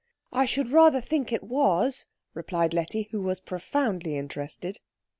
[0.33, 4.79] "I should rather think it was," replied Letty, who was profoundly interested.